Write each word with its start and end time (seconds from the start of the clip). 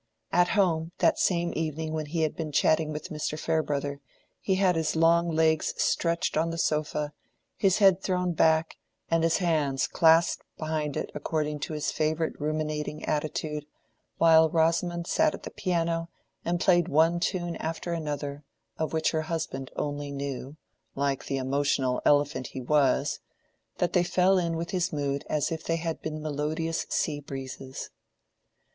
At 0.31 0.47
home, 0.57 0.93
that 0.97 1.19
same 1.19 1.53
evening 1.55 1.93
when 1.93 2.07
he 2.07 2.23
had 2.23 2.35
been 2.35 2.51
chatting 2.51 2.91
with 2.91 3.09
Mr. 3.09 3.37
Farebrother, 3.37 4.01
he 4.39 4.55
had 4.55 4.75
his 4.75 4.95
long 4.95 5.29
legs 5.29 5.75
stretched 5.77 6.35
on 6.35 6.49
the 6.49 6.57
sofa, 6.57 7.13
his 7.55 7.77
head 7.77 8.01
thrown 8.01 8.33
back, 8.33 8.77
and 9.11 9.23
his 9.23 9.37
hands 9.37 9.85
clasped 9.85 10.43
behind 10.57 10.97
it 10.97 11.11
according 11.13 11.59
to 11.59 11.73
his 11.73 11.91
favorite 11.91 12.33
ruminating 12.41 13.05
attitude, 13.05 13.67
while 14.17 14.49
Rosamond 14.49 15.05
sat 15.05 15.35
at 15.35 15.43
the 15.43 15.51
piano, 15.51 16.09
and 16.43 16.59
played 16.59 16.87
one 16.87 17.19
tune 17.19 17.55
after 17.57 17.93
another, 17.93 18.43
of 18.79 18.93
which 18.93 19.11
her 19.11 19.21
husband 19.29 19.69
only 19.75 20.09
knew 20.09 20.57
(like 20.95 21.25
the 21.27 21.37
emotional 21.37 22.01
elephant 22.05 22.47
he 22.47 22.59
was!) 22.61 23.19
that 23.77 23.93
they 23.93 24.01
fell 24.03 24.39
in 24.39 24.55
with 24.57 24.71
his 24.71 24.91
mood 24.91 25.23
as 25.29 25.51
if 25.51 25.63
they 25.63 25.75
had 25.77 26.01
been 26.01 26.23
melodious 26.23 26.87
sea 26.89 27.19
breezes. 27.19 27.91